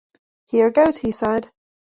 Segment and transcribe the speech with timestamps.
[0.45, 1.51] “Here goes!” he said.